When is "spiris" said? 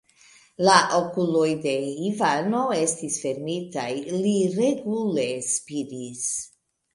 5.51-6.27